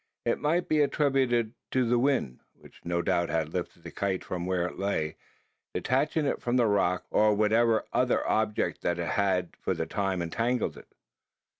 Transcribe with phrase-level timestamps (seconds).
[0.25, 4.47] It might be attributed to the wind: which no doubt had lifted the kite from
[4.47, 5.15] where it lay,
[5.75, 10.75] detaching it from the rock, or whatever other object that had for the time entangled
[10.75, 10.87] it.